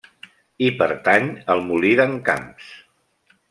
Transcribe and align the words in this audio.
Hi 0.63 0.69
pertany 0.79 1.29
el 1.55 1.63
Molí 1.69 1.95
d'en 2.01 2.19
Camps. 2.31 2.75